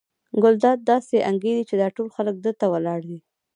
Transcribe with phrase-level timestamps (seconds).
[0.43, 3.19] ګلداد داسې انګېري چې دا ټول خلک ده ته ولاړ دي.